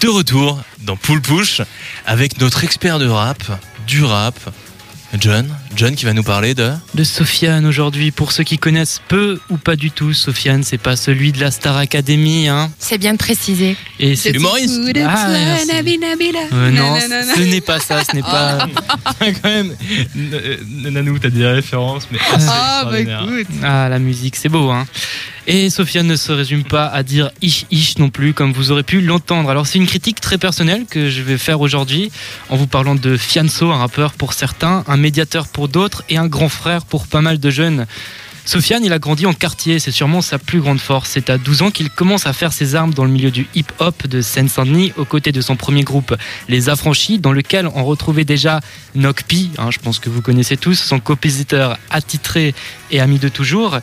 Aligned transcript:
de 0.00 0.08
retour 0.08 0.62
dans 0.78 0.96
Pool 0.96 1.20
Push 1.20 1.60
avec 2.06 2.40
notre 2.40 2.64
expert 2.64 2.98
de 2.98 3.06
rap, 3.06 3.42
du 3.86 4.02
rap, 4.02 4.34
John. 5.18 5.46
John 5.76 5.94
qui 5.94 6.04
va 6.04 6.12
nous 6.12 6.22
parler 6.22 6.54
de. 6.54 6.70
De 6.94 7.04
Sofiane 7.04 7.64
aujourd'hui. 7.64 8.10
Pour 8.10 8.32
ceux 8.32 8.44
qui 8.44 8.58
connaissent 8.58 9.00
peu 9.08 9.40
ou 9.50 9.56
pas 9.56 9.76
du 9.76 9.90
tout, 9.90 10.12
Sofiane, 10.12 10.64
c'est 10.64 10.78
pas 10.78 10.96
celui 10.96 11.32
de 11.32 11.40
la 11.40 11.50
Star 11.50 11.76
Academy. 11.76 12.48
Hein. 12.48 12.70
C'est 12.78 12.98
bien 12.98 13.12
de 13.12 13.18
préciser. 13.18 13.76
Et 13.98 14.16
c'est 14.16 14.32
l'humoriste. 14.32 14.80
Ah. 15.04 15.28
Euh, 16.52 16.70
non, 16.70 16.98
ce 17.34 17.40
n'est 17.40 17.60
pas 17.60 17.78
ça, 17.78 18.02
ce 18.04 18.16
n'est 18.16 18.22
pas. 18.22 18.66
Quand 19.20 19.48
même, 19.48 19.74
Nanou, 20.90 21.18
t'as 21.18 21.30
des 21.30 21.46
références, 21.46 22.08
mais. 22.10 22.18
assez 22.32 22.46
Ah, 22.48 22.88
bah 22.90 23.00
écoute. 23.00 23.46
Ah, 23.62 23.88
la 23.88 23.98
musique, 23.98 24.36
c'est 24.36 24.48
beau, 24.48 24.70
hein. 24.70 24.86
Et 25.46 25.70
Sofiane 25.70 26.06
ne 26.06 26.16
se 26.16 26.30
résume 26.30 26.64
pas 26.64 26.86
à 26.86 27.02
dire 27.02 27.30
ich 27.42 27.66
ich 27.70 27.98
non 27.98 28.10
plus, 28.10 28.34
comme 28.34 28.52
vous 28.52 28.70
aurez 28.70 28.82
pu 28.82 29.00
l'entendre. 29.00 29.50
Alors, 29.50 29.66
c'est 29.66 29.78
une 29.78 29.86
critique 29.86 30.20
très 30.20 30.38
personnelle 30.38 30.84
que 30.88 31.10
je 31.10 31.22
vais 31.22 31.38
faire 31.38 31.60
aujourd'hui 31.60 32.12
en 32.50 32.56
vous 32.56 32.66
parlant 32.66 32.94
de 32.94 33.16
Fianso, 33.16 33.70
un 33.72 33.78
rappeur 33.78 34.12
pour 34.12 34.32
certains, 34.32 34.84
un 34.86 34.96
médiateur 34.96 35.48
pour 35.48 35.59
d'autres 35.68 36.04
et 36.08 36.16
un 36.16 36.26
grand 36.26 36.48
frère 36.48 36.84
pour 36.84 37.06
pas 37.06 37.20
mal 37.20 37.38
de 37.38 37.50
jeunes. 37.50 37.86
Sofiane, 38.46 38.84
il 38.84 38.92
a 38.92 38.98
grandi 38.98 39.26
en 39.26 39.32
quartier, 39.32 39.78
c'est 39.78 39.92
sûrement 39.92 40.22
sa 40.22 40.38
plus 40.38 40.60
grande 40.60 40.80
force. 40.80 41.10
C'est 41.10 41.30
à 41.30 41.38
12 41.38 41.62
ans 41.62 41.70
qu'il 41.70 41.90
commence 41.90 42.26
à 42.26 42.32
faire 42.32 42.52
ses 42.52 42.74
armes 42.74 42.92
dans 42.92 43.04
le 43.04 43.10
milieu 43.10 43.30
du 43.30 43.46
hip-hop 43.54 44.08
de 44.08 44.20
Seine-Saint-Denis, 44.20 44.92
aux 44.96 45.04
côtés 45.04 45.30
de 45.30 45.40
son 45.40 45.56
premier 45.56 45.84
groupe, 45.84 46.16
Les 46.48 46.68
Affranchis, 46.68 47.18
dans 47.18 47.32
lequel 47.32 47.68
on 47.68 47.84
retrouvait 47.84 48.24
déjà 48.24 48.60
Nokpi, 48.94 49.50
hein, 49.58 49.70
je 49.70 49.78
pense 49.78 49.98
que 49.98 50.10
vous 50.10 50.22
connaissez 50.22 50.56
tous, 50.56 50.74
son 50.74 50.98
compositeur 51.00 51.78
attitré 51.90 52.54
et 52.90 53.00
ami 53.00 53.18
de 53.18 53.28
toujours. 53.28 53.78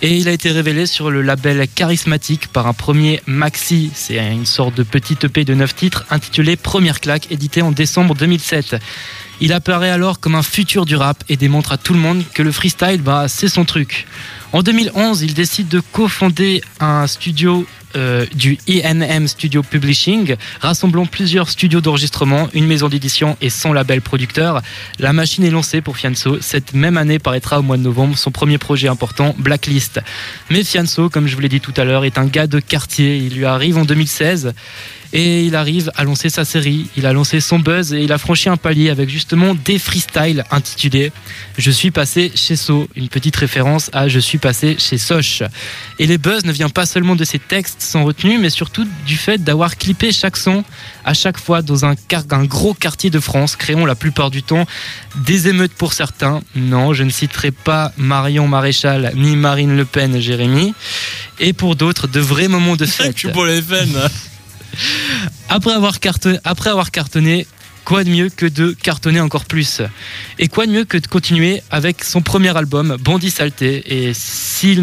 Et 0.00 0.16
il 0.16 0.28
a 0.28 0.32
été 0.32 0.52
révélé 0.52 0.86
sur 0.86 1.10
le 1.10 1.22
label 1.22 1.66
Charismatique 1.74 2.46
par 2.52 2.68
un 2.68 2.72
premier 2.72 3.20
maxi, 3.26 3.90
c'est 3.94 4.16
une 4.32 4.46
sorte 4.46 4.76
de 4.76 4.84
petit 4.84 5.16
EP 5.24 5.44
de 5.44 5.54
9 5.54 5.74
titres 5.74 6.04
intitulé 6.10 6.54
Première 6.54 7.00
claque, 7.00 7.32
édité 7.32 7.62
en 7.62 7.72
décembre 7.72 8.14
2007. 8.14 8.76
Il 9.40 9.52
apparaît 9.52 9.90
alors 9.90 10.20
comme 10.20 10.36
un 10.36 10.44
futur 10.44 10.86
du 10.86 10.94
rap 10.94 11.24
et 11.28 11.36
démontre 11.36 11.72
à 11.72 11.78
tout 11.78 11.94
le 11.94 11.98
monde 11.98 12.22
que 12.32 12.44
le 12.44 12.52
freestyle, 12.52 13.02
bah, 13.02 13.26
c'est 13.26 13.48
son 13.48 13.64
truc. 13.64 14.06
En 14.52 14.62
2011, 14.62 15.22
il 15.22 15.34
décide 15.34 15.66
de 15.66 15.80
cofonder 15.80 16.62
un 16.78 17.08
studio 17.08 17.66
euh, 17.96 18.26
du 18.34 18.58
INM 18.68 19.28
Studio 19.28 19.62
Publishing, 19.62 20.36
rassemblant 20.60 21.06
plusieurs 21.06 21.48
studios 21.48 21.80
d'enregistrement, 21.80 22.48
une 22.52 22.66
maison 22.66 22.88
d'édition 22.88 23.36
et 23.40 23.50
son 23.50 23.72
label 23.72 24.02
producteur. 24.02 24.62
La 24.98 25.12
machine 25.12 25.44
est 25.44 25.50
lancée 25.50 25.80
pour 25.80 25.96
Fianso. 25.96 26.38
Cette 26.40 26.74
même 26.74 26.96
année 26.96 27.18
paraîtra 27.18 27.60
au 27.60 27.62
mois 27.62 27.76
de 27.76 27.82
novembre 27.82 28.18
son 28.18 28.30
premier 28.30 28.58
projet 28.58 28.88
important, 28.88 29.34
Blacklist. 29.38 30.00
Mais 30.50 30.64
Fianso, 30.64 31.08
comme 31.08 31.26
je 31.26 31.34
vous 31.34 31.40
l'ai 31.40 31.48
dit 31.48 31.60
tout 31.60 31.74
à 31.76 31.84
l'heure, 31.84 32.04
est 32.04 32.18
un 32.18 32.26
gars 32.26 32.46
de 32.46 32.60
quartier. 32.60 33.16
Il 33.16 33.34
lui 33.34 33.44
arrive 33.44 33.78
en 33.78 33.84
2016 33.84 34.54
et 35.12 35.44
il 35.44 35.56
arrive 35.56 35.90
à 35.96 36.04
lancer 36.04 36.28
sa 36.28 36.44
série. 36.44 36.88
Il 36.96 37.06
a 37.06 37.12
lancé 37.12 37.40
son 37.40 37.58
buzz 37.58 37.92
et 37.94 38.02
il 38.02 38.12
a 38.12 38.18
franchi 38.18 38.48
un 38.48 38.56
palier 38.56 38.90
avec 38.90 39.08
justement 39.08 39.54
des 39.54 39.78
freestyles 39.78 40.44
intitulés 40.50 41.12
Je 41.56 41.70
suis 41.70 41.90
passé 41.90 42.30
chez 42.34 42.56
So, 42.56 42.88
une 42.94 43.08
petite 43.08 43.36
référence 43.36 43.90
à 43.92 44.08
Je 44.08 44.18
suis 44.18 44.38
passé 44.38 44.76
chez 44.78 44.98
Soch. 44.98 45.42
Et 45.98 46.06
les 46.06 46.18
buzz 46.18 46.44
ne 46.44 46.52
vient 46.52 46.68
pas 46.68 46.86
seulement 46.86 47.16
de 47.16 47.24
ses 47.24 47.38
textes 47.38 47.80
sans 47.80 48.04
retenue, 48.04 48.38
mais 48.38 48.50
surtout 48.50 48.86
du 49.06 49.16
fait 49.16 49.42
d'avoir 49.42 49.76
clippé 49.76 50.12
chaque 50.12 50.36
son 50.36 50.64
à 51.04 51.14
chaque 51.14 51.38
fois 51.38 51.62
dans 51.62 51.84
un, 51.86 51.94
un 52.30 52.44
gros 52.44 52.74
quartier 52.74 53.10
de 53.10 53.20
France, 53.20 53.56
créant 53.56 53.86
la 53.86 53.94
plupart 53.94 54.30
du 54.30 54.42
temps 54.42 54.66
des 55.24 55.48
émeutes 55.48 55.72
pour 55.72 55.94
certains. 55.94 56.42
Non, 56.54 56.92
je 56.92 57.02
ne 57.02 57.10
citerai 57.10 57.50
pas 57.50 57.92
Marion 57.96 58.46
Maréchal 58.46 59.12
ni 59.16 59.36
Marine 59.36 59.76
Le 59.76 59.84
Pen, 59.84 60.20
Jérémy. 60.20 60.74
Et 61.40 61.52
pour 61.52 61.76
d'autres, 61.76 62.08
de 62.08 62.20
vrais 62.20 62.48
moments 62.48 62.76
de 62.76 62.84
fête. 62.86 63.32
pour 63.32 63.46
les 63.46 63.62
fans. 63.62 64.08
Après 65.48 65.72
avoir, 65.72 65.98
cartonné, 66.90 67.46
quoi 67.84 68.04
de 68.04 68.10
mieux 68.10 68.28
que 68.28 68.46
de 68.46 68.72
cartonner 68.72 69.20
encore 69.20 69.44
plus? 69.44 69.82
Et 70.38 70.48
quoi 70.48 70.66
de 70.66 70.72
mieux 70.72 70.84
que 70.84 70.98
de 70.98 71.06
continuer 71.06 71.62
avec 71.70 72.04
son 72.04 72.20
premier 72.20 72.56
album, 72.56 72.96
Bandit 73.00 73.30
Saleté? 73.30 74.08
Et 74.08 74.12
si 74.14 74.78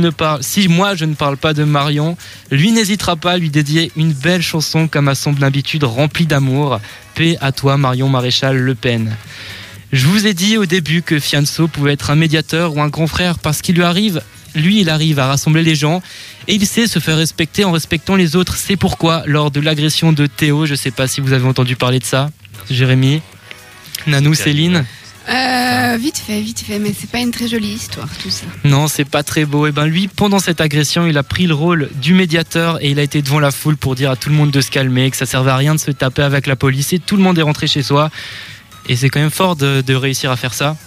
moi 0.67 0.95
je 0.95 1.05
ne 1.05 1.13
parle 1.13 1.37
pas 1.37 1.53
de 1.53 1.63
Marion, 1.63 2.17
lui 2.51 2.71
n'hésitera 2.71 3.15
pas 3.15 3.33
à 3.33 3.37
lui 3.37 3.49
dédier 3.49 3.91
une 3.95 4.13
belle 4.13 4.41
chanson 4.41 4.87
comme 4.87 5.07
à 5.07 5.15
son 5.15 5.39
habitude 5.41 5.83
remplie 5.83 6.25
d'amour. 6.25 6.79
Paix 7.13 7.37
à 7.41 7.51
toi 7.51 7.77
Marion 7.77 8.09
Maréchal 8.09 8.57
Le 8.57 8.75
Pen. 8.75 9.15
Je 9.93 10.07
vous 10.07 10.27
ai 10.27 10.33
dit 10.33 10.57
au 10.57 10.65
début 10.65 11.01
que 11.01 11.19
Fianso 11.19 11.67
pouvait 11.67 11.93
être 11.93 12.09
un 12.09 12.15
médiateur 12.15 12.75
ou 12.75 12.81
un 12.81 12.89
grand 12.89 13.07
frère 13.07 13.39
parce 13.39 13.61
qu'il 13.61 13.75
lui 13.75 13.83
arrive, 13.83 14.21
lui 14.55 14.81
il 14.81 14.89
arrive 14.89 15.19
à 15.19 15.27
rassembler 15.27 15.63
les 15.63 15.75
gens 15.75 16.01
et 16.47 16.55
il 16.55 16.65
sait 16.65 16.87
se 16.87 16.99
faire 16.99 17.17
respecter 17.17 17.63
en 17.63 17.71
respectant 17.71 18.15
les 18.15 18.35
autres. 18.35 18.55
C'est 18.55 18.75
pourquoi 18.75 19.23
lors 19.25 19.51
de 19.51 19.59
l'agression 19.59 20.13
de 20.13 20.27
Théo, 20.27 20.65
je 20.65 20.71
ne 20.71 20.77
sais 20.77 20.91
pas 20.91 21.07
si 21.07 21.21
vous 21.21 21.33
avez 21.33 21.47
entendu 21.47 21.75
parler 21.75 21.99
de 21.99 22.05
ça, 22.05 22.29
Jérémy, 22.69 23.21
Nanou. 24.07 24.33
Céline. 24.33 24.85
Euh, 25.27 25.97
vite 25.99 26.19
fait, 26.19 26.39
vite 26.39 26.59
fait, 26.59 26.77
mais 26.77 26.93
c'est 26.97 27.09
pas 27.09 27.17
une 27.17 27.31
très 27.31 27.47
jolie 27.47 27.69
histoire 27.73 28.07
tout 28.21 28.29
ça. 28.29 28.45
Non, 28.63 28.87
c'est 28.87 29.05
pas 29.05 29.23
très 29.23 29.45
beau. 29.45 29.65
Et 29.65 29.71
ben 29.71 29.87
lui, 29.87 30.07
pendant 30.07 30.37
cette 30.37 30.61
agression, 30.61 31.07
il 31.07 31.17
a 31.17 31.23
pris 31.23 31.47
le 31.47 31.55
rôle 31.55 31.89
du 31.99 32.13
médiateur 32.13 32.77
et 32.83 32.91
il 32.91 32.99
a 32.99 33.03
été 33.03 33.23
devant 33.23 33.39
la 33.39 33.49
foule 33.49 33.75
pour 33.75 33.95
dire 33.95 34.11
à 34.11 34.15
tout 34.15 34.29
le 34.29 34.35
monde 34.35 34.51
de 34.51 34.61
se 34.61 34.69
calmer, 34.69 35.09
que 35.09 35.17
ça 35.17 35.25
servait 35.25 35.49
à 35.49 35.57
rien 35.57 35.73
de 35.73 35.79
se 35.79 35.89
taper 35.89 36.21
avec 36.21 36.45
la 36.45 36.55
police 36.55 36.93
et 36.93 36.99
tout 36.99 37.17
le 37.17 37.23
monde 37.23 37.39
est 37.39 37.43
rentré 37.43 37.65
chez 37.65 37.81
soi. 37.81 38.11
Et 38.87 38.95
c'est 38.95 39.09
quand 39.09 39.19
même 39.19 39.31
fort 39.31 39.55
de, 39.55 39.81
de 39.81 39.95
réussir 39.95 40.29
à 40.29 40.35
faire 40.35 40.53
ça. 40.53 40.77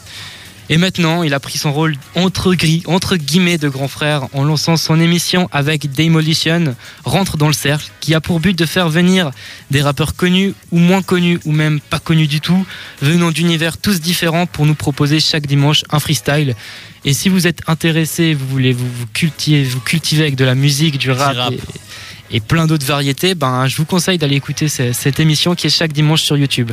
Et 0.71 0.77
maintenant, 0.77 1.23
il 1.23 1.33
a 1.33 1.41
pris 1.41 1.57
son 1.57 1.73
rôle 1.73 1.97
entre, 2.15 2.55
gris, 2.55 2.83
entre 2.87 3.17
guillemets 3.17 3.57
de 3.57 3.69
grand 3.71 3.89
frère 3.89 4.27
en 4.35 4.45
lançant 4.45 4.77
son 4.77 5.01
émission 5.01 5.49
avec 5.51 5.91
Demolition, 5.95 6.75
Rentre 7.05 7.37
dans 7.39 7.47
le 7.47 7.55
cercle, 7.55 7.91
qui 8.01 8.15
a 8.15 8.21
pour 8.21 8.39
but 8.39 8.57
de 8.59 8.67
faire 8.67 8.91
venir 8.91 9.31
des 9.71 9.81
rappeurs 9.81 10.15
connus 10.15 10.53
ou 10.71 10.79
moins 10.79 11.01
connus 11.01 11.41
ou 11.47 11.53
même 11.53 11.81
pas 11.81 11.99
connus 11.99 12.27
du 12.27 12.41
tout, 12.43 12.67
venant 13.01 13.31
d'univers 13.31 13.79
tous 13.79 14.01
différents 14.01 14.45
pour 14.47 14.67
nous 14.67 14.75
proposer 14.75 15.21
chaque 15.21 15.47
dimanche 15.47 15.85
un 15.91 16.01
freestyle. 16.01 16.55
Et 17.07 17.15
si 17.15 17.31
vous 17.31 17.47
êtes 17.47 17.61
intéressé, 17.67 18.35
vous 18.35 18.47
voulez 18.47 18.73
vous, 18.73 18.87
vous 18.93 19.07
cultiver, 19.15 19.63
vous 19.65 19.81
cultiver 19.81 20.23
avec 20.25 20.37
de 20.37 20.45
la 20.45 20.55
musique, 20.55 20.99
du 20.99 21.11
rap, 21.11 21.35
rap. 21.37 21.53
Et, 21.55 22.37
et 22.37 22.41
plein 22.41 22.67
d'autres 22.67 22.85
variétés, 22.85 23.35
ben 23.35 23.67
je 23.69 23.77
vous 23.77 23.87
conseille 23.87 24.19
d'aller 24.19 24.37
écouter 24.37 24.69
ce- 24.69 24.93
cette 24.93 25.19
émission 25.19 25.55
qui 25.55 25.67
est 25.67 25.71
chaque 25.71 25.93
dimanche 25.95 26.21
sur 26.23 26.37
YouTube. 26.37 26.73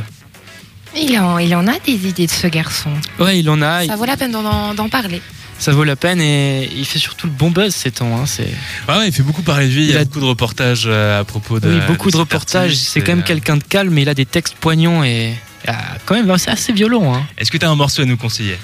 Il 0.98 1.18
en, 1.18 1.38
il 1.38 1.54
en 1.54 1.66
a 1.66 1.78
des 1.78 2.08
idées 2.08 2.26
de 2.26 2.30
ce 2.32 2.46
garçon. 2.46 2.90
Ouais, 3.18 3.38
il 3.40 3.50
en 3.50 3.60
a, 3.62 3.84
il- 3.84 3.88
Ça 3.90 3.96
vaut 3.96 4.04
la 4.06 4.16
peine 4.16 4.32
d'en 4.32 4.74
d'en 4.74 4.88
parler. 4.88 5.20
ça 5.58 5.72
vaut 5.72 5.84
la 5.84 5.96
peine 5.96 6.20
et 6.20 6.68
il 6.76 6.84
fait 6.84 6.98
surtout 6.98 7.26
le 7.26 7.32
bon 7.32 7.50
buzz 7.50 7.74
ces 7.74 7.90
temps. 7.90 8.16
Hein, 8.16 8.24
c'est 8.26 8.48
Ouais, 8.88 8.96
ouais, 8.98 9.08
il 9.08 9.12
fait 9.12 9.22
beaucoup 9.22 9.42
parler 9.42 9.68
de 9.68 9.72
lui. 9.74 9.84
Il 9.84 9.88
y 9.88 9.90
Il 9.90 9.96
a 9.96 10.00
a- 10.00 10.04
beaucoup 10.04 10.20
de 10.20 10.24
reportages 10.24 10.84
euh, 10.86 11.20
à 11.20 11.24
propos 11.24 11.60
de. 11.60 11.68
oui, 11.68 11.80
beaucoup 11.86 12.10
de 12.10 12.16
reportages. 12.16 12.74
C'est 12.76 13.00
quand 13.00 13.12
même 13.12 13.18
et, 13.20 13.22
euh, 13.22 13.26
quelqu'un 13.26 13.56
de 13.56 13.64
calme, 13.64 13.90
mais 13.92 14.02
il 14.02 14.08
a 14.08 14.14
des 14.14 14.26
textes 14.26 14.54
poignants 14.56 15.04
et 15.04 15.34
ah, 15.68 15.74
quand 16.06 16.14
même 16.14 16.36
c'est 16.38 16.50
assez 16.50 16.72
violent. 16.72 17.14
Hein. 17.14 17.26
Est-ce 17.38 17.50
que 17.50 17.58
tu 17.58 17.66
as 17.66 17.70
un 17.70 17.74
morceau 17.76 18.02
à 18.02 18.04
nous 18.06 18.16
conseiller? 18.16 18.56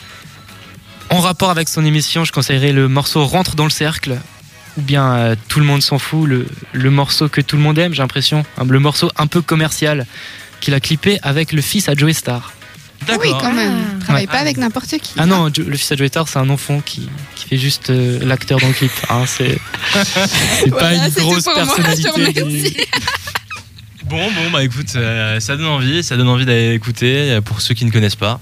En 1.10 1.20
rapport 1.20 1.50
avec 1.50 1.69
son 1.69 1.84
émission, 1.84 2.25
je 2.25 2.32
conseillerais 2.32 2.72
le 2.72 2.88
morceau 2.88 3.25
Rentre 3.26 3.54
dans 3.56 3.64
le 3.64 3.70
cercle. 3.70 4.16
Ou 4.78 4.81
bien 4.81 5.12
euh, 5.16 5.34
Tout 5.49 5.60
le 5.60 5.66
monde 5.66 5.82
s'en 5.82 5.99
fout, 5.99 6.26
le, 6.26 6.47
le 6.72 6.91
morceau 6.91 7.28
que 7.28 7.43
tout 7.43 7.56
le 7.56 7.62
monde 7.62 7.78
aime, 7.78 7.93
j'ai 7.93 8.00
l'impression. 8.00 8.44
Hein, 8.56 8.64
Le 8.66 8.78
morceau 8.78 9.10
un 9.19 9.26
peu 9.26 9.43
commercial 9.43 10.06
qu'il 10.62 10.72
a 10.72 10.80
clippé 10.80 11.18
avec 11.22 11.52
le 11.52 11.60
fils 11.60 11.88
à 11.90 11.94
Joey 11.94 12.14
Star. 12.14 12.52
Oui, 13.20 13.30
quand 13.40 13.52
même. 13.52 13.74
Ah. 13.74 14.04
Travaille 14.04 14.22
Ouais. 14.22 14.32
pas 14.32 14.38
avec 14.38 14.56
n'importe 14.58 14.86
qui. 14.98 15.12
Ah 15.18 15.26
non, 15.26 15.50
le 15.56 15.76
fils 15.76 15.90
à 15.92 15.96
Joey 15.96 16.06
Star, 16.08 16.28
c'est 16.28 16.38
un 16.38 16.48
enfant 16.50 16.80
qui, 16.84 17.08
qui 17.34 17.48
fait 17.48 17.58
juste 17.58 17.90
euh, 17.90 18.20
l'acteur 18.24 18.60
dans 18.60 18.68
le 18.68 18.72
clip. 18.72 18.92
Hein, 19.10 19.24
c'est 19.26 19.58
pas 20.70 20.94
une 20.94 21.08
grosse 21.10 21.44
pour 21.44 21.54
personnalité. 21.54 22.42
du- 22.44 22.86
Bon, 24.04 24.18
bon, 24.30 24.50
bah 24.52 24.62
écoute, 24.62 24.92
euh, 24.96 25.40
ça 25.40 25.56
donne 25.56 25.66
envie, 25.66 26.02
ça 26.02 26.16
donne 26.16 26.28
envie 26.28 26.44
d'aller 26.44 26.74
écouter 26.74 27.30
euh, 27.32 27.40
pour 27.40 27.60
ceux 27.60 27.74
qui 27.74 27.84
ne 27.84 27.90
connaissent 27.90 28.14
pas. 28.16 28.40